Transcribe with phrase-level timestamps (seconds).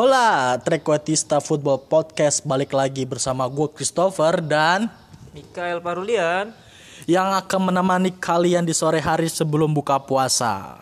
[0.00, 2.40] Hola, Trequartista Football Podcast.
[2.48, 4.88] Balik lagi bersama gue Christopher dan
[5.36, 6.56] Mikael Parulian.
[7.04, 10.80] yang akan menemani kalian di sore hari sebelum buka puasa.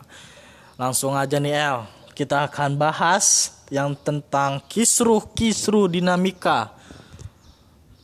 [0.79, 1.79] Langsung aja nih El,
[2.15, 6.71] kita akan bahas yang tentang kisruh-kisruh dinamika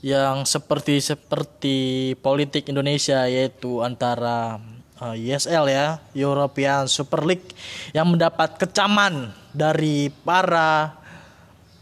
[0.03, 1.79] yang seperti seperti
[2.19, 4.59] politik Indonesia yaitu antara
[4.99, 7.55] uh, ESL ya, European Super League
[7.95, 11.04] yang mendapat kecaman dari para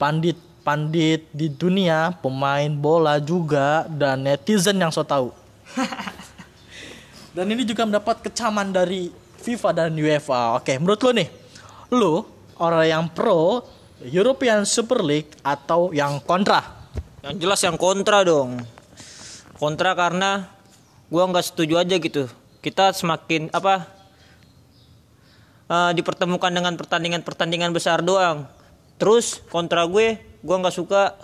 [0.03, 5.31] pandit-pandit di dunia, pemain bola juga dan netizen yang so tahu.
[7.39, 10.59] dan ini juga mendapat kecaman dari FIFA dan UEFA.
[10.59, 11.29] Oke, menurut lo nih,
[11.95, 12.27] lo
[12.59, 13.63] orang yang pro
[14.03, 16.83] European Super League atau yang kontra?
[17.23, 18.59] Yang jelas yang kontra dong
[19.55, 20.51] Kontra karena
[21.07, 22.27] Gua nggak setuju aja gitu
[22.59, 23.87] Kita semakin apa
[25.71, 28.51] uh, Dipertemukan dengan pertandingan-pertandingan besar doang
[28.99, 31.15] Terus kontra gue Gua nggak suka.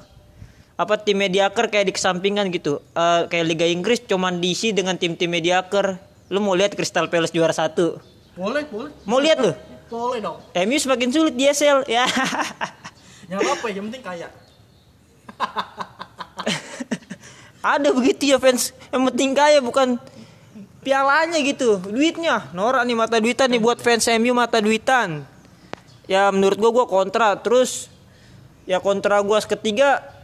[0.78, 2.78] Apa tim mediocre kayak di kesampingan gitu.
[2.94, 5.98] Uh, kayak Liga Inggris cuman diisi dengan tim-tim mediocre
[6.30, 7.98] lu mau lihat Crystal Palace juara satu?
[8.38, 8.94] Boleh boleh.
[9.02, 9.50] Mau lihat lu?
[9.90, 10.38] Boleh dong.
[10.54, 12.06] MU semakin sulit di SL ya.
[13.32, 14.28] Yang apa yang penting kaya.
[17.74, 18.70] Ada begitu ya fans.
[18.94, 19.98] Yang penting kaya bukan
[20.86, 21.82] pialanya gitu.
[21.82, 22.54] Duitnya.
[22.54, 25.26] Norak nih mata duitan nih buat fans MU mata duitan
[26.10, 27.36] ya menurut gua gua kontra.
[27.38, 27.92] Terus
[28.64, 30.18] ya kontra gua ketiga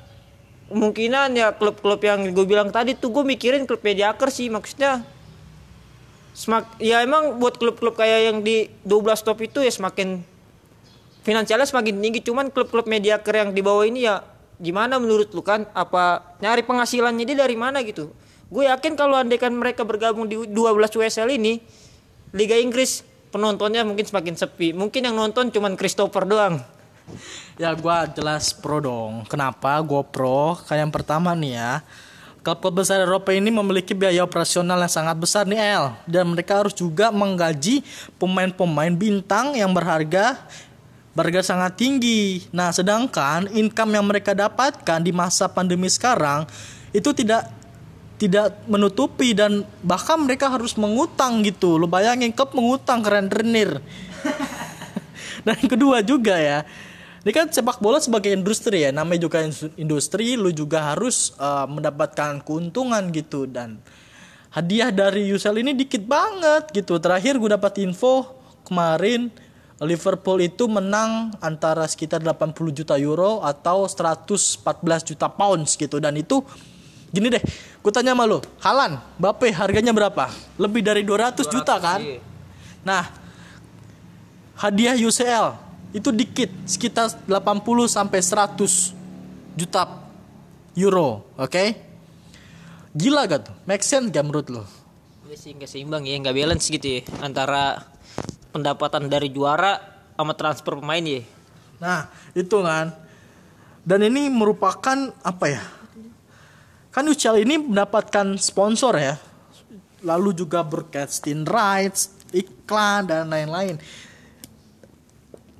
[0.68, 5.04] kemungkinan ya klub-klub yang gue bilang tadi tuh gue mikirin klub mediocre sih maksudnya.
[6.34, 10.24] Semak ya emang buat klub-klub kayak yang di 12 top itu ya semakin
[11.22, 12.20] finansialnya semakin tinggi.
[12.24, 14.24] Cuman klub-klub mediocre yang di bawah ini ya
[14.58, 15.68] gimana menurut lu kan?
[15.76, 18.10] Apa nyari penghasilannya dia dari mana gitu?
[18.50, 20.50] Gue yakin kalau andaikan mereka bergabung di 12
[20.90, 21.62] WSL ini
[22.34, 24.70] Liga Inggris penontonnya mungkin semakin sepi.
[24.70, 26.62] Mungkin yang nonton cuman Christopher doang.
[27.58, 29.26] Ya gue jelas pro dong.
[29.26, 30.54] Kenapa gue pro?
[30.70, 31.72] Kayak yang pertama nih ya.
[32.46, 35.84] Klub-klub besar Eropa ini memiliki biaya operasional yang sangat besar nih El.
[36.06, 37.82] Dan mereka harus juga menggaji
[38.22, 40.38] pemain-pemain bintang yang berharga
[41.14, 42.44] berharga sangat tinggi.
[42.50, 46.44] Nah, sedangkan income yang mereka dapatkan di masa pandemi sekarang
[46.94, 47.48] itu tidak
[48.14, 51.76] tidak menutupi dan bahkan mereka harus mengutang gitu.
[51.76, 53.82] Lo bayangin klub mengutang keren renir.
[55.46, 56.64] dan kedua juga ya,
[57.24, 59.40] ini kan sepak bola sebagai industri ya, namanya juga
[59.80, 63.80] industri, lu juga harus uh, mendapatkan keuntungan gitu dan
[64.52, 67.00] hadiah dari UCL ini dikit banget gitu.
[67.00, 68.36] Terakhir gue dapat info
[68.68, 69.32] kemarin
[69.82, 74.60] Liverpool itu menang antara sekitar 80 juta euro atau 114
[75.02, 76.44] juta pounds gitu dan itu
[77.14, 77.42] gini deh,
[77.78, 80.34] gue tanya sama lo, Halan, Bape harganya berapa?
[80.58, 82.02] Lebih dari 200, 200 juta kan?
[82.02, 82.18] Iya.
[82.82, 83.06] Nah,
[84.58, 85.54] hadiah UCL
[85.94, 89.82] itu dikit sekitar 80 sampai 100 juta
[90.74, 91.68] euro oke okay?
[92.90, 94.64] gila gak tuh make sense gak menurut lo
[95.24, 97.82] Iya sih nggak seimbang ya nggak balance gitu ya antara
[98.54, 99.82] pendapatan dari juara
[100.14, 101.22] sama transfer pemain ya
[101.78, 102.94] nah itu kan
[103.82, 105.62] dan ini merupakan apa ya
[106.94, 109.18] kan UCL ini mendapatkan sponsor ya.
[110.06, 113.82] Lalu juga broadcasting rights iklan dan lain-lain.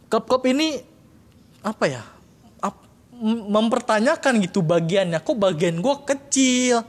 [0.06, 0.78] Klub-klub ini
[1.66, 2.02] apa ya
[3.24, 5.18] mempertanyakan gitu bagiannya.
[5.18, 6.86] Kok bagian gue kecil?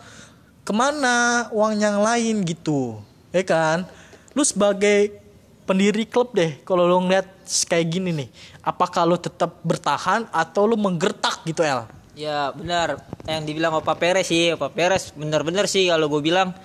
[0.62, 3.02] Ke mana uang yang lain gitu?
[3.34, 3.90] Ya kan?
[4.38, 5.26] Lu sebagai
[5.66, 7.26] pendiri klub deh kalau lu ngeliat
[7.66, 8.30] kayak gini nih.
[8.62, 13.04] Apakah lu tetap bertahan atau lu menggertak gitu El ya benar.
[13.28, 14.56] Yang dibilang Opa Perez sih.
[14.56, 16.56] Opa Perez bener-bener sih kalau gue bilang.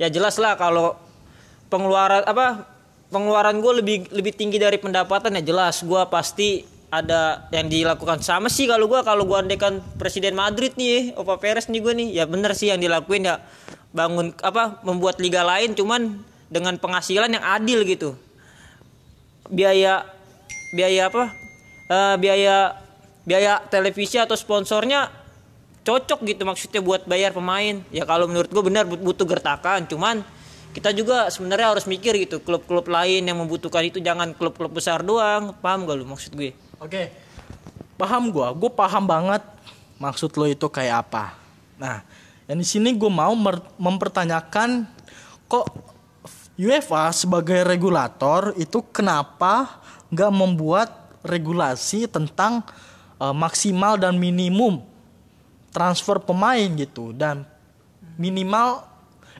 [0.00, 0.96] Ya jelas lah kalau
[1.68, 2.64] pengeluaran apa
[3.12, 5.82] pengeluaran gue lebih lebih tinggi dari pendapatan ya jelas.
[5.82, 8.20] Gue pasti ada yang dilakukan.
[8.20, 12.08] Sama sih kalau gue kalau gue andekan presiden Madrid nih Opa Perez nih gue nih
[12.20, 13.42] ya bener sih yang dilakuin ya.
[13.90, 18.14] Bangun apa membuat liga lain cuman dengan penghasilan yang adil gitu.
[19.50, 20.06] Biaya
[20.74, 21.34] biaya apa?
[21.90, 22.78] Uh, biaya
[23.24, 25.12] biaya televisi atau sponsornya
[25.80, 27.80] cocok gitu maksudnya buat bayar pemain.
[27.92, 29.88] Ya kalau menurut gue benar butuh gertakan.
[29.88, 30.22] Cuman
[30.70, 35.56] kita juga sebenarnya harus mikir gitu klub-klub lain yang membutuhkan itu jangan klub-klub besar doang.
[35.58, 36.54] Paham gak lu maksud gue?
[36.78, 37.10] Oke.
[38.00, 39.44] Paham gue gue paham banget
[40.00, 41.36] maksud lo itu kayak apa.
[41.76, 42.00] Nah
[42.48, 43.36] yang di sini gue mau
[43.76, 44.88] mempertanyakan
[45.50, 45.66] kok
[46.60, 49.80] UEFA sebagai regulator itu kenapa
[50.12, 50.88] nggak membuat
[51.24, 52.60] regulasi tentang
[53.20, 54.80] uh, maksimal dan minimum
[55.70, 57.12] transfer pemain gitu.
[57.14, 57.44] Dan
[58.16, 58.82] minimal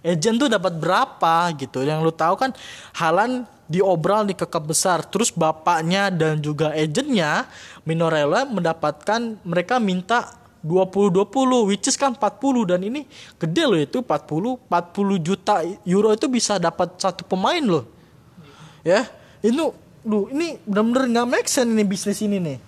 [0.05, 1.83] agent tuh dapat berapa gitu.
[1.83, 2.51] Yang lu tahu kan
[2.95, 5.03] Halan diobral di ke klub besar.
[5.07, 7.47] Terus bapaknya dan juga agentnya
[7.87, 13.09] Minorella mendapatkan mereka minta 20-20 which is kan 40 dan ini
[13.41, 17.89] gede loh itu 40 40 juta euro itu bisa dapat satu pemain loh.
[18.85, 19.09] Ya
[19.41, 19.73] ini
[20.05, 22.59] lu ini benar-benar nggak make sense ini bisnis ini nih.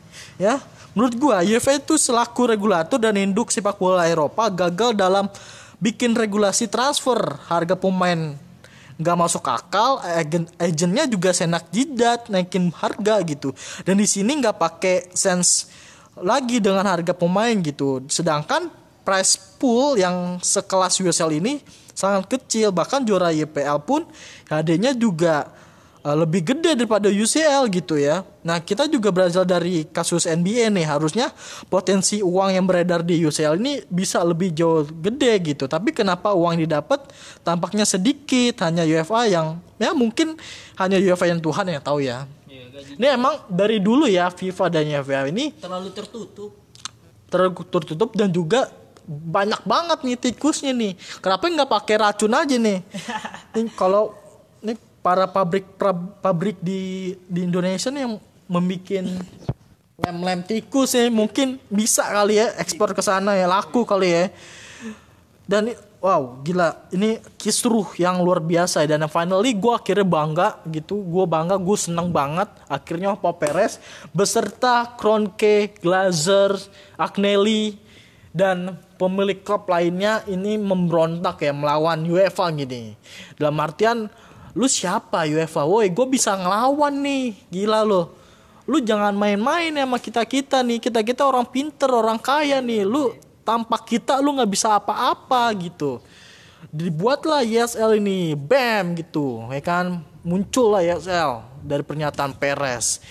[0.40, 0.56] Ya
[0.92, 5.28] menurut gua UEFA itu selaku regulator dan induk sepak bola Eropa gagal dalam
[5.82, 7.18] bikin regulasi transfer.
[7.50, 8.38] Harga pemain
[9.02, 13.50] nggak masuk akal agen agennya juga senak jidat naikin harga gitu.
[13.82, 15.66] Dan di sini nggak pakai sense
[16.20, 18.04] lagi dengan harga pemain gitu.
[18.06, 18.70] Sedangkan
[19.02, 21.58] price pool yang sekelas USL ini
[21.92, 22.70] sangat kecil.
[22.70, 24.06] Bahkan juara YPL pun
[24.46, 25.50] HD-nya juga
[26.02, 28.26] uh, lebih gede daripada UCL gitu ya.
[28.42, 30.86] Nah, kita juga berasal dari kasus NBA nih.
[30.86, 31.30] Harusnya
[31.70, 35.64] potensi uang yang beredar di UCL ini bisa lebih jauh gede gitu.
[35.70, 37.06] Tapi kenapa uang yang didapat
[37.46, 39.46] tampaknya sedikit, hanya UEFA yang
[39.78, 40.34] ya mungkin
[40.78, 42.26] hanya UEFA yang Tuhan yang tahu ya.
[42.72, 46.50] Ini emang dari dulu ya FIFA dan UEFA ini terlalu tertutup.
[47.30, 48.68] Terlalu tertutup dan juga
[49.06, 50.94] banyak banget nih tikusnya nih.
[51.18, 52.78] Kenapa nggak pakai racun aja nih?
[53.80, 54.14] kalau
[55.02, 55.66] para pabrik
[56.22, 58.14] pabrik di di Indonesia nih yang
[58.46, 59.04] membuat
[60.02, 64.24] lem-lem tikus ya mungkin bisa kali ya ekspor ke sana ya laku kali ya.
[65.42, 68.98] Dan wow gila ini kisruh yang luar biasa ya.
[68.98, 72.50] Dan finally gue akhirnya bangga gitu gue bangga gue seneng banget.
[72.66, 73.78] Akhirnya Papa Perez
[74.10, 76.58] beserta Kronke, Glazer,
[76.98, 77.78] Agnelli
[78.32, 82.96] dan pemilik klub lainnya ini memberontak ya melawan UEFA gini.
[83.36, 84.08] Dalam artian
[84.52, 85.64] lu siapa UEFA?
[85.64, 87.36] Woi gue bisa ngelawan nih.
[87.48, 88.22] Gila lo
[88.66, 90.78] lu jangan main-main sama kita kita nih.
[90.78, 92.86] Kita kita orang pinter orang kaya nih.
[92.86, 95.98] Lu tanpa kita lu nggak bisa apa-apa gitu.
[96.70, 99.44] Dibuatlah ESL ini bam gitu.
[99.50, 100.00] Ya kan?
[100.22, 103.02] Muncul lah ESL dari pernyataan Perez.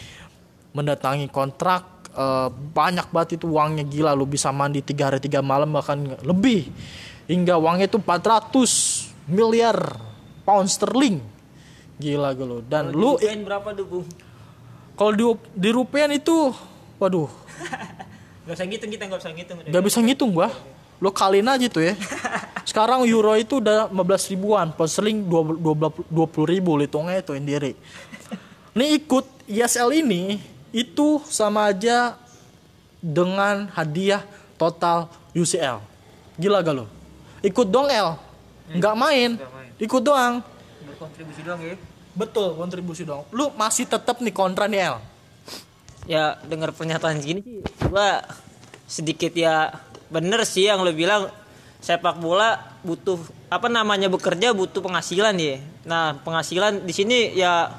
[0.72, 3.84] Mendatangi kontrak uh, banyak banget itu uangnya.
[3.84, 6.72] Gila lu bisa mandi tiga hari tiga malam bahkan lebih.
[7.28, 9.78] Hingga uangnya itu 400 miliar
[10.48, 11.31] pound sterling
[12.02, 14.08] gila gue lu dan Kalo lu berapa tuh bung
[14.98, 16.50] kalau di di rupiah itu
[16.98, 17.30] waduh
[18.42, 19.58] Gak usah ngitung kita gak usah ngitung.
[19.70, 20.50] Gak bisa ngitung gua.
[20.98, 21.94] Lo kaliin aja tuh ya.
[22.70, 27.74] Sekarang euro itu udah 15 ribuan, pound sterling 20, 20 ribu hitungnya itu sendiri.
[28.74, 30.42] Ini ikut ESL ini
[30.74, 32.18] itu sama aja
[33.02, 34.26] dengan hadiah
[34.58, 35.82] total UCL.
[36.38, 36.86] Gila gak lo?
[37.46, 38.18] Ikut dong L.
[38.74, 39.30] Nggak main.
[39.78, 40.42] Ikut doang.
[40.86, 41.76] Berkontribusi doang ya.
[42.12, 43.24] Betul, kontribusi dong.
[43.32, 44.98] Lu masih tetap nih kontra nih L.
[46.10, 48.26] Ya dengar pernyataan segini sih gua
[48.90, 49.70] sedikit ya
[50.10, 51.30] bener sih yang lo bilang
[51.80, 55.62] sepak bola butuh apa namanya bekerja butuh penghasilan ya.
[55.86, 57.72] Nah penghasilan di sini ya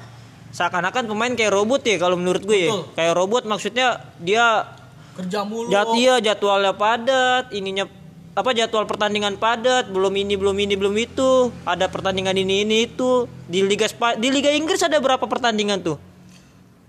[0.53, 2.71] seakan-akan pemain kayak robot ya kalau menurut gue ya.
[2.95, 4.65] Kayak robot maksudnya dia
[5.13, 5.69] Kerja mulu.
[5.69, 7.85] jat iya jadwalnya padat, ininya
[8.33, 13.29] apa jadwal pertandingan padat, belum ini belum ini belum itu, ada pertandingan ini ini itu.
[13.45, 15.97] Di Liga Spa, di Liga Inggris ada berapa pertandingan tuh?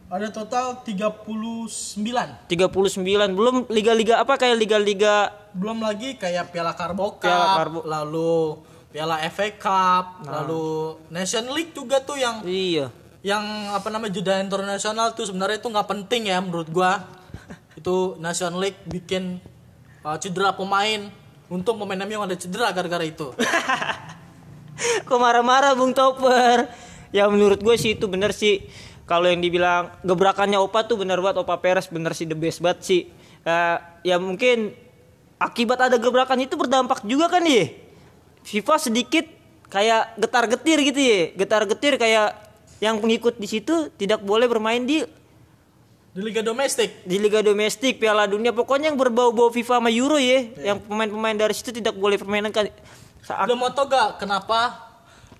[0.08, 2.48] Ada total 39.
[2.48, 5.36] 39 belum liga-liga apa kayak liga-liga?
[5.52, 8.56] Belum lagi kayak Piala Carbo Cup, Piala Carbo- lalu
[8.94, 12.88] Piala FA Cup, lalu Nation League juga tuh yang iya.
[13.24, 17.04] Yang apa namanya jeda internasional tuh sebenarnya itu nggak penting ya menurut gua.
[17.80, 19.42] itu Nation League bikin
[20.06, 23.32] uh, cedera pemain untuk pemain MU yang ada cedera gara-gara itu.
[25.08, 26.68] kok marah-marah Bung Topper?
[27.14, 28.66] Ya menurut gue sih itu bener sih.
[29.04, 32.80] Kalau yang dibilang gebrakannya Opa tuh bener banget Opa Perez bener sih the best banget
[32.82, 33.02] sih.
[33.44, 33.76] Eh,
[34.08, 34.72] ya mungkin
[35.36, 37.68] akibat ada gebrakan itu berdampak juga kan ya
[38.44, 39.26] FIFA sedikit
[39.68, 42.32] kayak getar-getir gitu ya getar-getir kayak
[42.80, 45.04] yang pengikut di situ tidak boleh bermain di
[46.14, 47.02] Di liga domestik.
[47.02, 51.50] di liga domestik Piala Dunia pokoknya yang berbau-bau FIFA sama Euro ya yang pemain-pemain dari
[51.50, 52.70] situ tidak boleh permainkan
[53.18, 54.78] saat Lu mau tau gak kenapa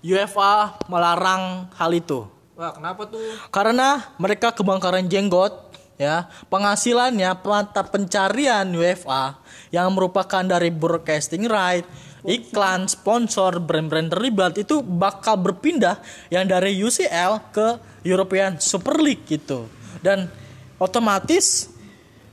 [0.03, 2.27] UEFA melarang hal itu?
[2.59, 3.23] wah kenapa tuh
[3.55, 5.55] Karena mereka kebakaran jenggot,
[5.95, 9.39] ya penghasilannya mata pencarian UEFA
[9.71, 11.87] yang merupakan dari broadcasting right,
[12.27, 19.71] iklan, sponsor, brand-brand terlibat itu bakal berpindah yang dari UCL ke European Super League gitu.
[20.03, 20.27] Dan
[20.81, 21.71] otomatis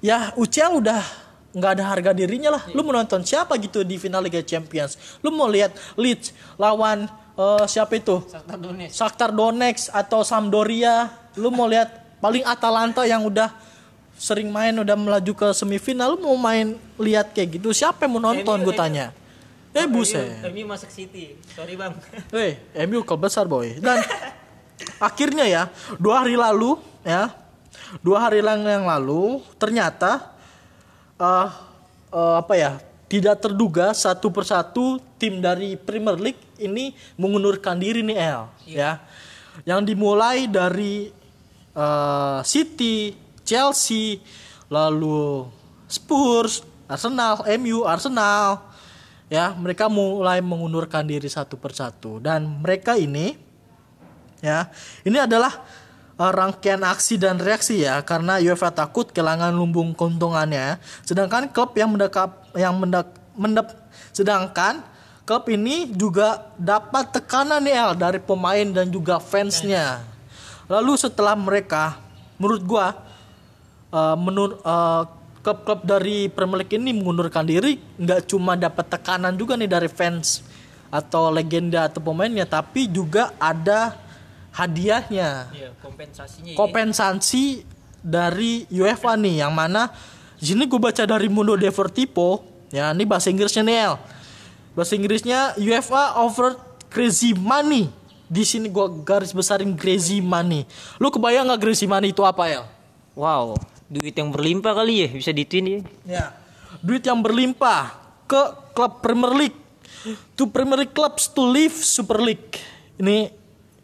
[0.03, 1.03] ya UCL udah
[1.53, 2.63] nggak ada harga dirinya lah.
[2.73, 4.97] Lu mau nonton siapa gitu di final Liga Champions?
[5.21, 7.07] Lu mau lihat Leeds lawan
[7.37, 8.25] eh, siapa itu?
[8.25, 13.53] Shakhtar Donetsk Shakhtar Donetsk atau Sampdoria, lu mau lihat paling Atalanta yang udah
[14.17, 18.23] sering main udah melaju ke semifinal, lu mau main lihat kayak gitu, siapa yang mau
[18.23, 19.11] nonton gue tanya.
[19.73, 20.45] Eh buset.
[20.53, 21.97] MU masuk City sorry bang
[22.29, 23.81] Eh, MU besar boy.
[23.81, 24.05] Dan
[25.09, 25.63] akhirnya ya
[25.97, 27.33] dua hari lalu ya
[28.00, 30.33] dua hari lang- yang lalu ternyata
[31.21, 31.50] eh
[32.12, 32.73] eh, apa ya
[33.12, 39.05] tidak terduga satu persatu tim dari Premier League ini mengundurkan diri nih El ya.
[39.69, 41.12] Yang dimulai dari
[41.76, 43.12] eh, City
[43.45, 44.17] Chelsea
[44.73, 45.45] lalu
[45.85, 48.64] Spurs Arsenal MU Arsenal
[49.29, 49.52] ya.
[49.52, 52.17] Mereka mulai mengundurkan diri satu persatu.
[52.17, 53.37] Dan mereka ini
[54.41, 54.73] ya
[55.05, 55.82] ini adalah uh,
[56.31, 60.79] rangkaian aksi dan reaksi ya karena UEFA takut kehilangan lumbung keuntungannya.
[61.02, 63.75] Sedangkan klub yang mendekap yang mendak, mendap-
[64.12, 64.85] sedangkan
[65.25, 70.05] klub ini juga dapat tekanan nih El dari pemain dan juga fansnya.
[70.69, 71.99] Lalu setelah mereka
[72.37, 72.87] menurut gua
[73.91, 75.09] uh, menur uh,
[75.43, 80.47] klub-klub dari Premier League ini mengundurkan diri nggak cuma dapat tekanan juga nih dari fans
[80.93, 83.97] atau legenda atau pemainnya tapi juga ada
[84.53, 86.53] hadiahnya Iya, kompensasinya.
[86.55, 87.65] kompensasi
[87.99, 89.89] dari UEFA nih yang mana
[90.37, 93.95] di sini gue baca dari Mundo Deportivo ya ini bahasa Inggrisnya nih El
[94.73, 96.57] bahasa Inggrisnya UEFA offered
[96.89, 97.89] crazy money
[98.27, 100.65] di sini gue garis besarin crazy money
[100.97, 102.65] lu kebayang nggak crazy money itu apa El
[103.13, 103.61] Wow,
[103.93, 105.81] duit yang berlimpah kali ya bisa dituin ya.
[106.09, 106.25] Ya.
[106.81, 107.93] Duit yang berlimpah
[108.25, 108.41] ke
[108.73, 109.59] klub Premier League.
[110.33, 112.57] To Premier League clubs to leave Super League.
[112.97, 113.29] Ini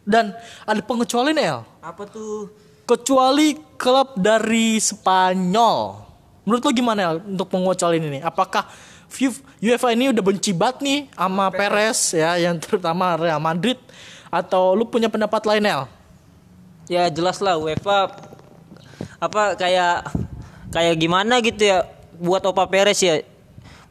[0.09, 0.33] dan
[0.65, 1.61] ada pengecualian El.
[1.85, 2.49] Apa tuh?
[2.89, 6.09] Kecuali klub dari Spanyol.
[6.49, 8.19] Menurut lo gimana El untuk pengecualian ini?
[8.25, 8.65] Apakah
[9.61, 13.77] UEFA ini udah benci banget nih sama Perez ya yang terutama Real Madrid
[14.33, 15.83] atau lu punya pendapat lain El?
[16.89, 18.09] Ya jelas lah UEFA
[19.21, 20.09] apa kayak
[20.73, 21.85] kayak gimana gitu ya
[22.17, 23.21] buat Opa Perez ya.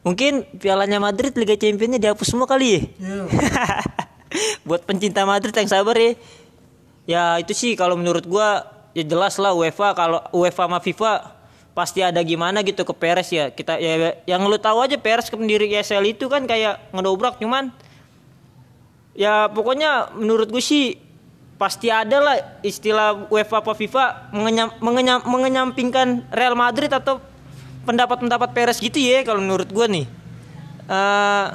[0.02, 2.82] Mungkin pialanya Madrid Liga Championnya dihapus semua kali ya.
[4.68, 6.12] buat pencinta Madrid yang sabar ya.
[7.08, 11.12] Ya itu sih kalau menurut gua ya jelas lah UEFA kalau UEFA sama FIFA
[11.72, 13.48] pasti ada gimana gitu ke Perez ya.
[13.48, 17.72] Kita ya yang lu tahu aja Perez pendiri ESL itu kan kayak ngedobrak cuman
[19.16, 20.98] ya pokoknya menurut gue sih
[21.58, 27.18] pasti ada lah istilah UEFA apa FIFA mengenyam, mengenyam, mengenyampingkan Real Madrid atau
[27.82, 30.06] pendapat-pendapat Perez gitu ya kalau menurut gue nih.
[30.86, 31.46] Eh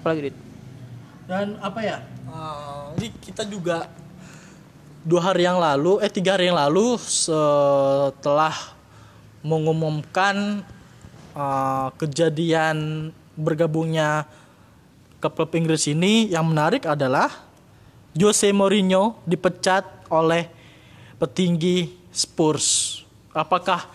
[0.00, 0.49] apa lagi Dit?
[1.30, 2.02] Dan apa ya?
[2.26, 3.86] eh, ini kita juga
[5.06, 8.50] dua hari yang lalu, eh tiga hari yang lalu setelah
[9.38, 10.66] mengumumkan
[11.30, 13.08] eh, kejadian
[13.38, 14.26] bergabungnya
[15.22, 17.30] ke klub Inggris ini, yang menarik adalah
[18.10, 20.50] Jose Mourinho dipecat oleh
[21.14, 22.98] petinggi Spurs.
[23.30, 23.86] Apakah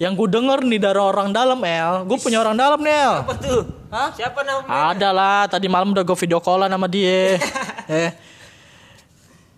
[0.00, 3.14] yang gue denger nih dari orang dalam El, gue punya orang dalam nih El.
[3.20, 3.60] Apa tuh?
[3.92, 4.08] Hah?
[4.16, 4.96] Siapa namanya?
[4.96, 7.36] Ada lah, tadi malam udah gue video callan sama dia.
[8.00, 8.16] eh.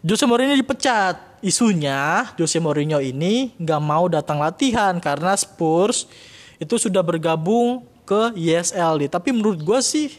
[0.02, 1.38] Jose Mourinho dipecat.
[1.46, 6.10] Isunya Jose Mourinho ini nggak mau datang latihan karena Spurs
[6.58, 8.98] itu sudah bergabung ke ESL.
[9.06, 10.10] Tapi menurut gue sih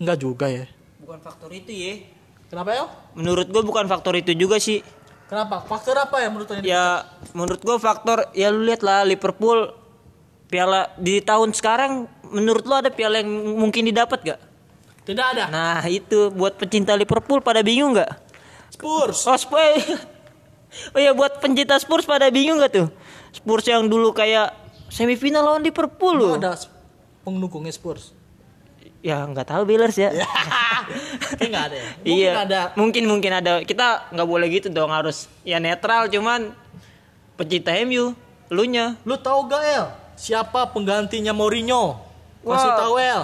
[0.00, 0.64] nggak juga ya.
[1.04, 1.92] Bukan faktor itu ya.
[2.48, 2.84] Kenapa ya?
[3.12, 4.80] Menurut gue bukan faktor itu juga sih.
[5.28, 5.60] Kenapa?
[5.60, 6.64] Faktor apa ya menurut lo?
[6.64, 7.04] Ya
[7.36, 9.76] menurut gue faktor ya lu lihat lah Liverpool
[10.48, 13.28] piala di tahun sekarang menurut lu ada piala yang
[13.60, 14.40] mungkin didapat gak?
[15.04, 15.44] Tidak ada.
[15.52, 18.12] Nah itu buat pecinta Liverpool pada bingung nggak?
[18.72, 19.28] Spurs.
[19.28, 19.84] Oh Spurs.
[20.92, 22.88] Oh ya buat pencinta Spurs pada bingung gak tuh?
[23.32, 24.52] Spurs yang dulu kayak
[24.92, 26.36] semifinal lawan Liverpool loh.
[26.36, 26.60] ada
[27.24, 28.12] pendukungnya Spurs.
[28.98, 30.10] Ya nggak tahu Billers ya.
[31.38, 31.88] Kayak nggak ada ya.
[32.02, 32.32] Mungkin iya.
[32.42, 32.60] ada.
[32.74, 33.52] Mungkin mungkin ada.
[33.62, 36.50] Kita nggak boleh gitu dong harus ya netral cuman
[37.38, 38.18] pecinta MU,
[38.50, 38.98] lu nya.
[39.06, 39.86] Lu tahu gak El?
[40.18, 42.02] Siapa penggantinya Mourinho?
[42.42, 42.78] Masih Wah.
[42.82, 43.22] tahu El?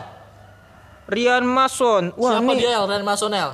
[1.11, 2.15] Rian Mason.
[2.15, 2.59] Wah Siapa nih.
[2.63, 2.85] dia El?
[2.87, 3.51] Ren Masonel.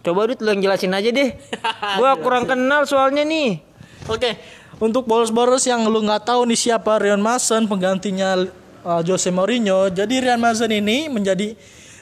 [0.00, 1.32] Coba Dut lu yang jelasin aja deh.
[2.00, 3.60] Gua kurang kenal soalnya nih.
[4.08, 4.36] Oke,
[4.80, 8.48] untuk bolos-bolos yang lu nggak tahu nih siapa Rian Mason penggantinya
[8.84, 9.88] uh, Jose Mourinho.
[9.92, 11.54] Jadi Rian Mason ini menjadi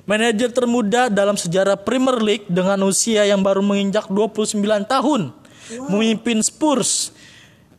[0.08, 4.58] manajer termuda dalam sejarah Premier League dengan usia yang baru menginjak 29
[4.88, 5.34] tahun.
[5.92, 7.12] Memimpin Spurs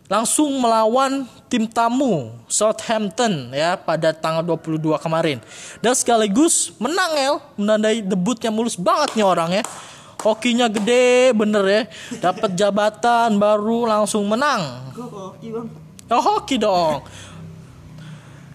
[0.10, 5.38] langsung melawan tim tamu Southampton ya pada tanggal 22 kemarin.
[5.82, 9.64] Dan sekaligus menang El, menandai debutnya mulus banget nih orang ya.
[10.20, 11.82] Hokinya gede bener ya.
[12.20, 14.94] Dapat jabatan baru langsung menang.
[16.10, 17.06] Oh hoki dong.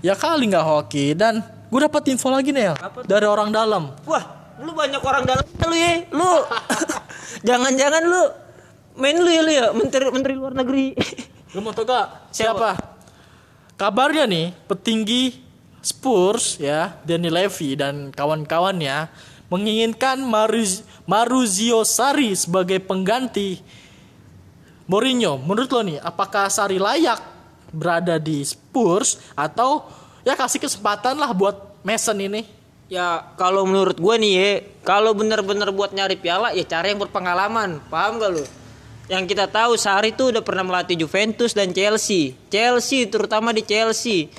[0.04, 1.40] Ya kali nggak hoki dan
[1.72, 2.76] gue dapat info lagi nih El,
[3.08, 3.88] dari orang dalam.
[4.04, 6.04] Wah, lu banyak orang dalam lu ya.
[6.12, 6.28] Lu
[7.48, 8.22] jangan-jangan lu
[9.00, 10.92] main lu ya lu ya menteri menteri luar negeri.
[11.54, 12.34] Lu mau tau gak Siapa?
[12.34, 12.70] siapa?
[13.78, 15.38] Kabarnya nih petinggi
[15.78, 19.06] Spurs ya Danny Levy dan kawan-kawannya
[19.54, 23.62] menginginkan Maruz Maruzio Sari sebagai pengganti
[24.90, 25.38] Mourinho.
[25.46, 27.33] Menurut lo nih, apakah Sari layak
[27.74, 29.84] berada di Spurs atau
[30.22, 32.46] ya kasih kesempatan lah buat Mason ini?
[32.88, 34.50] Ya kalau menurut gue nih ya,
[34.86, 38.44] kalau bener-bener buat nyari piala ya cari yang berpengalaman, paham gak lu?
[39.04, 44.32] Yang kita tahu Sari itu udah pernah melatih Juventus dan Chelsea, Chelsea terutama di Chelsea.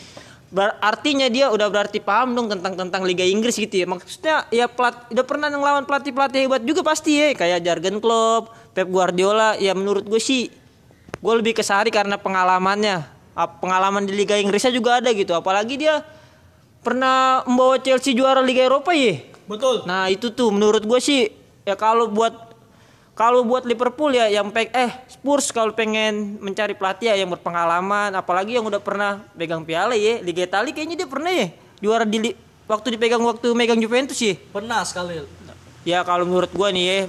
[0.50, 3.86] Ber artinya dia udah berarti paham dong tentang tentang Liga Inggris gitu ya.
[3.86, 8.90] Maksudnya ya plat udah pernah ngelawan pelatih-pelatih hebat juga pasti ya, kayak Jurgen Klopp, Pep
[8.90, 9.54] Guardiola.
[9.62, 10.50] Ya menurut gue sih
[11.18, 13.15] gue lebih ke Sari karena pengalamannya.
[13.36, 15.36] Pengalaman di Liga Inggrisnya juga ada gitu.
[15.36, 16.02] Apalagi dia
[16.80, 19.20] pernah membawa Chelsea juara Liga Eropa ya.
[19.46, 19.84] Betul.
[19.84, 21.28] Nah itu tuh menurut gue sih
[21.68, 22.34] ya kalau buat
[23.16, 28.12] kalau buat Liverpool ya yang peng eh Spurs kalau pengen mencari pelatih ya yang berpengalaman
[28.12, 31.48] apalagi yang udah pernah pegang piala ya Liga Italia kayaknya dia pernah ya
[31.80, 32.36] juara di
[32.68, 35.24] waktu dipegang waktu megang Juventus sih Pernah sekali.
[35.88, 37.00] ya kalau menurut gua nih ya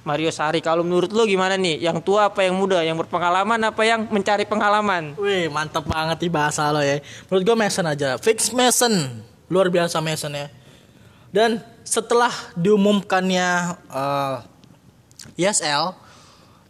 [0.00, 3.82] Mario Sari kalau menurut lo gimana nih yang tua apa yang muda yang berpengalaman apa
[3.84, 7.04] yang mencari pengalaman Wih, mantep banget nih bahasa lo ya.
[7.28, 8.16] Menurut gue Mason aja.
[8.16, 8.92] Fix Mason.
[9.52, 10.48] Luar biasa Mason ya.
[11.30, 14.36] Dan setelah diumumkannya uh,
[15.36, 15.94] ESL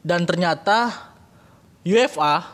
[0.02, 0.90] dan ternyata
[1.84, 2.44] UEFA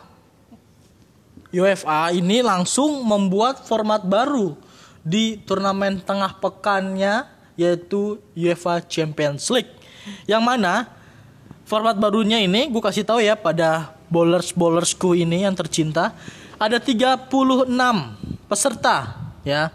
[1.54, 4.59] UEFA ini langsung membuat format baru
[5.06, 9.71] di turnamen tengah pekannya yaitu UEFA Champions League
[10.28, 10.90] yang mana
[11.66, 16.14] format barunya ini gue kasih tahu ya pada bowlers bowlersku ini yang tercinta
[16.56, 17.26] ada 36
[18.46, 18.96] peserta
[19.42, 19.75] ya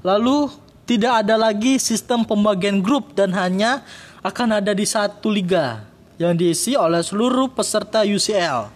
[0.00, 0.48] lalu
[0.86, 3.82] tidak ada lagi sistem pembagian grup dan hanya
[4.22, 5.82] akan ada di satu liga
[6.16, 8.72] yang diisi oleh seluruh peserta UCL.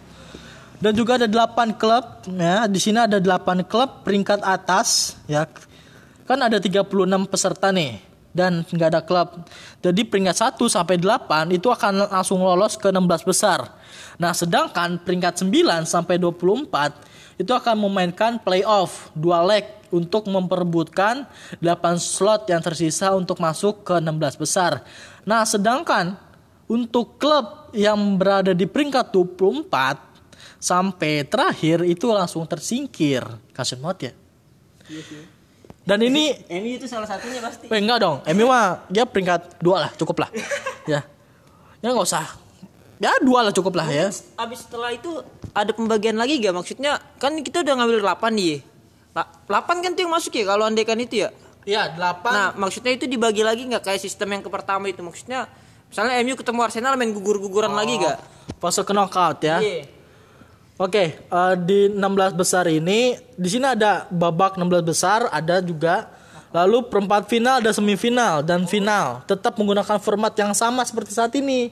[0.81, 2.05] Dan juga ada 8 klub
[2.35, 5.45] ya, di sini ada 8 klub peringkat atas ya.
[6.25, 6.89] Kan ada 36
[7.29, 9.43] peserta nih dan nggak ada klub.
[9.83, 13.75] Jadi peringkat 1 sampai 8 itu akan langsung lolos ke 16 besar.
[14.17, 21.25] Nah, sedangkan peringkat 9 sampai 24 itu akan memainkan playoff dua leg untuk memperebutkan
[21.59, 24.85] 8 slot yang tersisa untuk masuk ke 16 besar.
[25.27, 26.15] Nah, sedangkan
[26.71, 29.67] untuk klub yang berada di peringkat 24
[30.61, 33.25] sampai terakhir itu langsung tersingkir.
[33.51, 34.13] Kasian banget ya.
[35.91, 38.23] Dan ini MU itu salah satunya pasti Eh, enggak dong.
[38.31, 40.31] MU mah dia peringkat dua lah, cukup lah.
[40.87, 41.03] ya.
[41.83, 42.31] Ya nggak usah.
[43.03, 44.07] Ya dua lah cukup lah ya.
[44.39, 45.11] abis setelah itu
[45.51, 48.61] ada pembagian lagi gak maksudnya kan kita udah ngambil 8 nih
[49.11, 51.33] La- 8 kan tuh yang masuk ya kalau andekan itu ya
[51.65, 52.31] Iya, delapan.
[52.31, 55.01] Nah, maksudnya itu dibagi lagi nggak kayak sistem yang ke pertama itu?
[55.01, 55.45] Maksudnya,
[55.89, 58.17] misalnya MU ketemu Arsenal main gugur-guguran lagi nggak?
[58.57, 59.61] fase ke knockout ya.
[59.61, 60.00] Iya.
[60.81, 66.09] Oke, eh, di 16 besar ini di sini ada babak 16 besar, ada juga
[66.57, 69.21] lalu perempat final ada semifinal dan final.
[69.29, 71.69] Tetap menggunakan format yang sama seperti saat ini.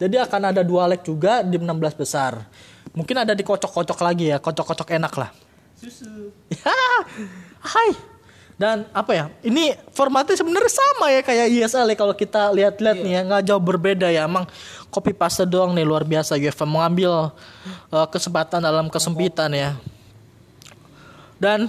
[0.00, 1.68] Jadi akan ada dua leg juga di 16
[2.00, 2.48] besar.
[2.96, 5.30] Mungkin ada dikocok-kocok lagi ya, kocok-kocok enak lah.
[5.76, 6.32] Susu.
[7.76, 8.16] Hai.
[8.56, 9.24] Dan apa ya?
[9.44, 13.60] Ini formatnya sebenarnya sama ya kayak ISL ya kalau kita lihat-lihat nih ya, nggak jauh
[13.60, 14.24] berbeda ya.
[14.24, 14.48] Emang
[14.96, 17.28] copy paste doang nih luar biasa UEFA mengambil
[17.92, 19.76] uh, kesempatan dalam kesempitan ya.
[21.36, 21.68] Dan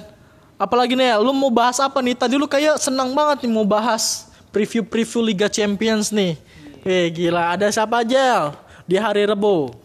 [0.56, 2.16] apalagi nih ya, lu mau bahas apa nih?
[2.16, 6.40] Tadi lu kayak senang banget nih mau bahas preview-preview Liga Champions nih.
[6.88, 8.56] Eh gila, ada siapa aja
[8.88, 9.76] di hari Rebo?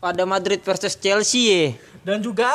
[0.00, 1.64] Pada Madrid versus Chelsea ya.
[2.00, 2.48] Dan juga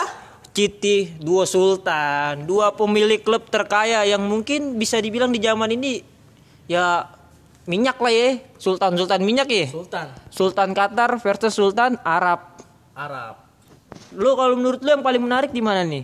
[0.50, 6.02] Citi, dua sultan, dua pemilik klub terkaya yang mungkin bisa dibilang di zaman ini
[6.66, 7.06] ya
[7.70, 9.70] minyak lah ya, sultan-sultan minyak ya.
[9.70, 12.58] Sultan Sultan Qatar versus Sultan Arab.
[12.98, 13.46] Arab.
[14.18, 16.02] Lu kalau menurut lu yang paling menarik di mana nih?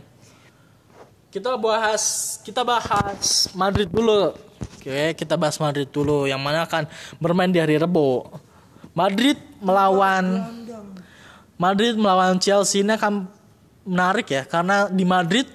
[1.34, 4.38] Kita bahas kita bahas Madrid dulu.
[4.78, 6.86] Oke, kita bahas Madrid dulu yang mana akan
[7.17, 8.30] bermain di hari Rebo.
[8.93, 10.45] Madrid melawan
[11.58, 13.28] Madrid melawan Chelsea ini akan
[13.84, 15.49] menarik ya karena di Madrid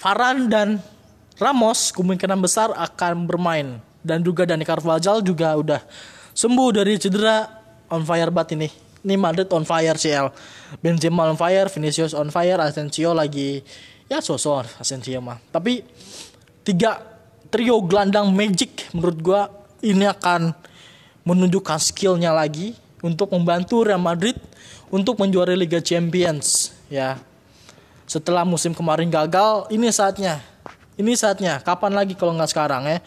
[0.00, 0.68] Varane dan
[1.36, 5.80] Ramos kemungkinan besar akan bermain dan juga Dani Carvajal juga udah
[6.34, 7.46] sembuh dari cedera
[7.88, 8.68] on fire banget ini.
[9.02, 10.30] Ini Madrid on fire CL.
[10.78, 13.62] Benzema on fire, Vinicius on fire, Asensio lagi
[14.06, 15.38] ya sosok Asensio mah.
[15.50, 15.82] Tapi
[16.62, 17.02] tiga
[17.50, 19.42] trio gelandang magic menurut gua
[19.82, 20.54] ini akan
[21.26, 24.38] menunjukkan skillnya lagi untuk membantu Real Madrid
[24.92, 27.18] untuk menjuarai Liga Champions ya.
[28.06, 30.42] Setelah musim kemarin gagal, ini saatnya.
[31.00, 31.64] Ini saatnya.
[31.64, 32.98] Kapan lagi kalau nggak sekarang ya?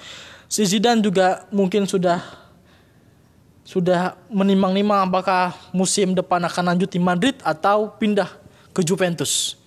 [0.45, 2.21] Si Zidane juga mungkin sudah
[3.65, 8.29] sudah menimang-nimang apakah musim depan akan lanjut di Madrid atau pindah
[8.69, 9.58] ke Juventus.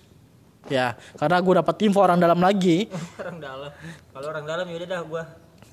[0.71, 2.87] Ya, karena gue dapat info orang dalam lagi.
[3.21, 3.71] orang dalam.
[4.15, 5.23] Kalau orang dalam ya udah dah gua.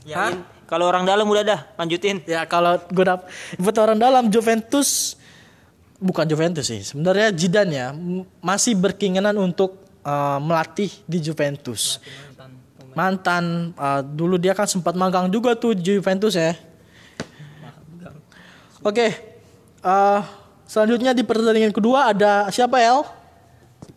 [0.07, 0.43] Yain.
[0.67, 2.23] Kalau orang dalam udah dah, lanjutin.
[2.27, 5.15] Ya kalau gue dapat info orang dalam Juventus
[6.03, 6.83] bukan Juventus sih.
[6.83, 7.95] Sebenarnya Zidane ya
[8.43, 12.01] masih berkeinginan untuk uh, melatih di Juventus.
[12.97, 16.57] Mantan uh, dulu dia kan sempat magang juga tuh Juventus ya.
[18.81, 19.13] Oke.
[19.85, 20.25] uh,
[20.65, 23.05] selanjutnya di pertandingan kedua ada siapa El?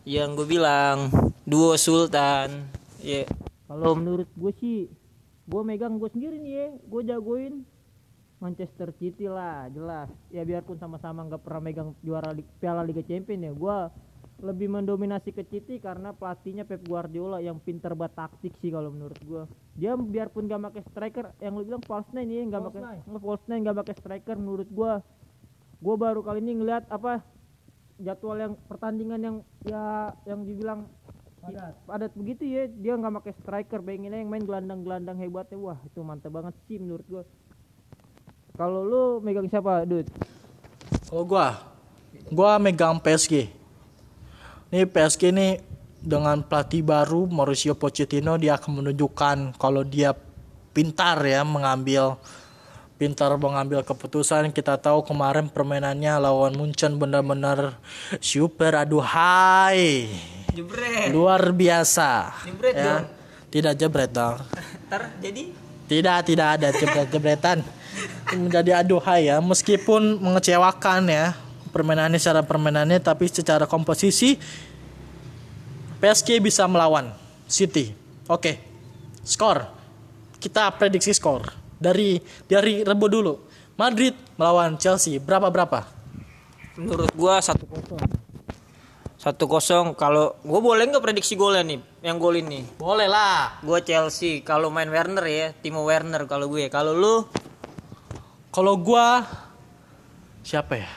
[0.04, 1.08] Yang gue bilang
[1.48, 2.68] duo Sultan.
[3.00, 3.24] Ya.
[3.72, 4.92] Kalau menurut gue sih,
[5.48, 7.64] gue megang gue sendiri nih ya, gue jagoin
[8.44, 10.12] Manchester City lah, jelas.
[10.28, 13.78] Ya biarpun sama-sama nggak pernah megang juara Lig- Piala Liga Champions ya, gue
[14.40, 19.20] lebih mendominasi ke City karena pelatihnya Pep Guardiola yang pinter buat taktik sih kalau menurut
[19.20, 19.44] gue.
[19.76, 23.46] Dia biarpun gak pakai striker, yang lu bilang false nine ya, nggak pakai nggak false
[23.52, 24.94] nine, nggak pakai striker menurut gue.
[25.80, 27.24] Gue baru kali ini ngeliat apa
[28.00, 30.88] jadwal yang pertandingan yang ya yang dibilang
[31.44, 36.00] padat, padat begitu ya dia nggak pakai striker pengennya yang main gelandang-gelandang hebatnya wah itu
[36.00, 37.24] mantap banget sih menurut gua
[38.60, 40.04] kalau lu megang siapa Dut?
[41.08, 41.64] Kalau gua,
[42.28, 43.59] gua megang PSG.
[44.70, 45.58] Nih PSG ini
[45.98, 50.14] dengan pelatih baru Mauricio Pochettino dia akan menunjukkan kalau dia
[50.78, 52.22] pintar ya mengambil
[53.02, 54.54] pintar mengambil keputusan.
[54.54, 57.82] Kita tahu kemarin permainannya lawan Munchen benar-benar
[58.22, 60.06] super aduhai.
[60.54, 62.38] Jebret Luar biasa.
[62.46, 62.86] Jebret ya.
[62.86, 63.06] dong.
[63.50, 64.38] Tidak jebret dong.
[64.86, 65.50] ntar jadi
[65.90, 67.66] Tidak, tidak ada jebret-jebretan.
[68.38, 71.34] Menjadi aduhai ya, meskipun mengecewakan ya
[71.70, 74.36] permainannya secara permainannya, tapi secara komposisi
[76.00, 77.12] PSG bisa melawan
[77.50, 77.94] City.
[78.30, 78.60] Oke,
[79.26, 79.66] skor
[80.40, 83.34] kita prediksi skor dari dari Rebo dulu.
[83.80, 86.00] Madrid melawan Chelsea berapa berapa?
[86.80, 88.00] menurut gua satu kosong
[89.20, 93.60] satu kosong kalau gua boleh nggak prediksi golnya nih yang gol ini Boleh lah.
[93.60, 97.28] gua Chelsea kalau main Werner ya Timo Werner kalau gue kalau lu
[98.50, 99.28] Kalau gua
[100.42, 100.90] siapa ya?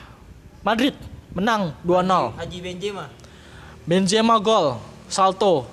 [0.62, 0.94] Madrid
[1.35, 2.38] menang 2-0.
[2.38, 3.07] Haji Benzema
[3.83, 4.79] Benzema gol,
[5.11, 5.66] salto.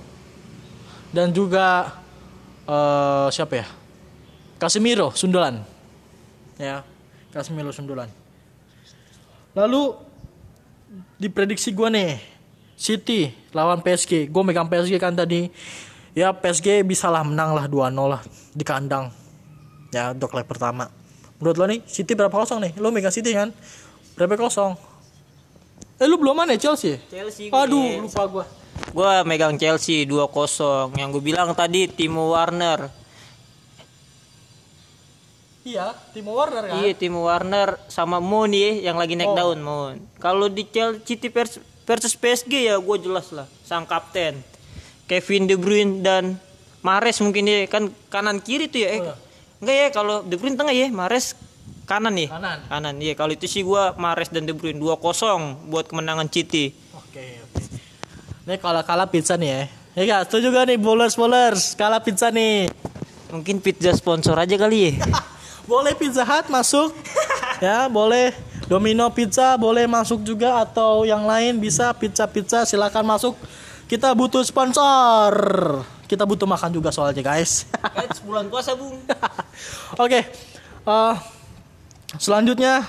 [1.14, 1.94] Dan juga
[2.66, 3.68] eh siapa ya?
[4.58, 5.62] Casemiro sundulan.
[6.58, 6.82] Ya,
[7.32, 8.10] Casemiro sundulan.
[9.54, 9.94] Lalu
[11.22, 12.18] diprediksi gue nih
[12.74, 14.30] City lawan PSG.
[14.30, 15.50] Gue megang PSG kan tadi.
[16.18, 18.22] Ya PSG bisalah menang lah 2-0 lah
[18.54, 19.14] di kandang.
[19.94, 20.90] Ya untuk leg pertama.
[21.38, 22.72] Menurut lo nih City berapa kosong nih?
[22.82, 23.54] Lo megang City kan?
[24.20, 24.76] Berapa kosong?
[25.96, 27.00] Eh lu belum mana Chelsea?
[27.08, 27.56] Chelsea gue.
[27.56, 28.46] Aduh lupa gue.
[28.92, 30.28] Gua megang Chelsea 2-0
[30.94, 32.92] yang gue bilang tadi Timo Werner
[35.62, 36.76] Iya, Timo Werner kan?
[36.80, 39.38] Iya Timo Werner sama Moon ya yang lagi naik Oh.
[39.38, 39.96] daun Moon.
[40.18, 44.40] Kalau di Chelsea vers- versus PSG ya gue jelas lah sang kapten
[45.06, 46.36] Kevin De Bruyne dan
[46.80, 48.90] Mares mungkin ya kan kanan kiri tuh ya.
[48.90, 49.16] Eh, Oh, iya.
[49.60, 51.36] Enggak ya kalau De Bruyne tengah ya Mares
[51.90, 52.30] kanan ya.
[52.30, 52.60] Kanan.
[52.70, 56.70] Kanan iya kalau itu sih gue Mares dan De Bruyne 2-0 buat kemenangan City.
[56.94, 57.62] Oke, oke.
[58.46, 59.62] Ini kalau kalah pizza nih ya.
[59.98, 60.30] Ya gak?
[60.30, 62.70] Setuju gak nih bowlers bowlers kalah pizza nih.
[63.34, 65.10] Mungkin pizza sponsor aja kali ya.
[65.70, 66.90] Boleh Pizza Hut masuk.
[67.66, 68.34] ya, boleh
[68.66, 73.38] Domino Pizza boleh masuk juga atau yang lain bisa pizza-pizza silakan masuk.
[73.86, 75.34] Kita butuh sponsor.
[76.10, 77.70] Kita butuh makan juga soalnya guys.
[77.98, 78.98] Eh, bulan puasa bung.
[80.06, 80.26] Oke.
[80.90, 81.16] eh,
[82.18, 82.88] selanjutnya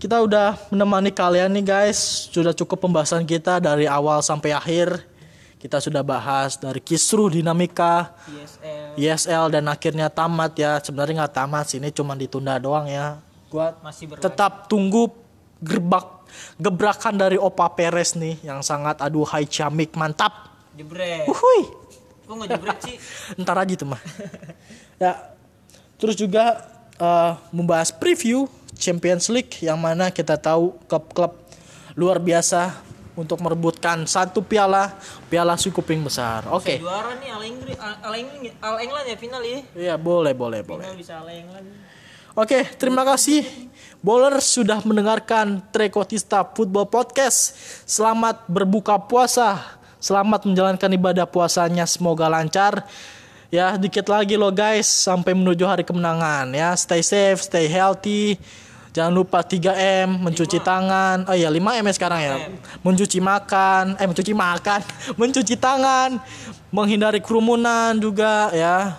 [0.00, 2.30] kita udah menemani kalian nih guys.
[2.32, 5.04] Sudah cukup pembahasan kita dari awal sampai akhir.
[5.60, 10.80] Kita sudah bahas dari kisruh dinamika ISL ISL dan akhirnya tamat ya.
[10.80, 13.20] Sebenarnya nggak tamat sih, ini cuma ditunda doang ya.
[13.52, 14.24] Gua masih berlanjut.
[14.24, 15.12] tetap tunggu
[15.60, 16.24] gerbak
[16.56, 20.48] gebrakan dari Opa Perez nih yang sangat aduhai ciamik mantap.
[20.72, 21.28] Jebret.
[21.28, 21.60] Uhuy.
[22.24, 22.96] Kok nggak jebret sih?
[23.44, 24.00] Ntar aja tuh mah.
[25.02, 25.12] ya.
[26.00, 26.64] Terus juga
[27.00, 31.36] eh, membahas preview Champions League yang mana kita tahu klub-klub
[31.98, 32.80] luar biasa
[33.18, 34.96] untuk merebutkan satu piala
[35.28, 36.46] piala Sukuping besar.
[36.48, 36.80] Oke.
[36.80, 39.60] Juara nih Al Inggris, Al England, Al England ya final ya.
[39.76, 40.84] Iya, boleh, boleh, boleh.
[40.86, 41.66] Final bisa Al England.
[42.38, 43.42] Oke, terima kasih
[44.00, 47.52] Bowler sudah mendengarkan Trekotista Football Podcast.
[47.84, 49.60] Selamat berbuka puasa.
[50.00, 51.84] Selamat menjalankan ibadah puasanya.
[51.84, 52.88] Semoga lancar.
[53.50, 56.70] Ya, dikit lagi loh guys sampai menuju hari kemenangan ya.
[56.74, 58.38] Stay safe, stay healthy.
[58.90, 61.26] Jangan lupa 3M, mencuci tangan.
[61.26, 62.34] Oh iya, 5M ya sekarang ya.
[62.80, 64.80] Mencuci makan, eh mencuci makan,
[65.20, 66.18] mencuci tangan,
[66.70, 68.98] menghindari kerumunan juga ya.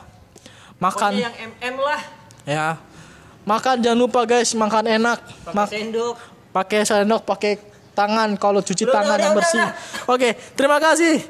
[0.77, 2.01] Makan Pokoknya yang MM lah.
[2.41, 2.67] ya
[3.41, 6.15] makan jangan lupa guys makan enak Pakai sendok.
[6.49, 7.53] pakai sendok pakai
[7.93, 9.61] tangan kalau cuci Udah, tangan udah, yang udah, bersih.
[9.61, 10.09] udah.
[10.09, 11.21] Oke, terima kasih.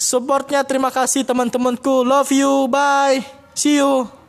[0.00, 2.08] Supportnya terima kasih teman-temanku.
[2.08, 2.64] Love you.
[2.72, 3.20] Bye.
[3.52, 4.19] See you.